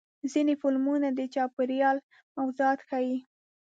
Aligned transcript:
ځینې 0.31 0.53
فلمونه 0.61 1.07
د 1.17 1.19
چاپېریال 1.33 1.97
موضوعات 2.37 2.79
ښیي. 2.89 3.17